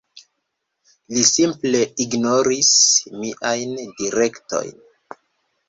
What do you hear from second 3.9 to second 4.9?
direktojn.